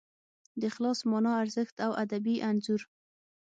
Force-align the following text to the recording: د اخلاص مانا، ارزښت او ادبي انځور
د 0.59 0.61
اخلاص 0.71 0.99
مانا، 1.09 1.31
ارزښت 1.43 1.75
او 1.85 1.91
ادبي 2.03 2.35
انځور 2.49 2.81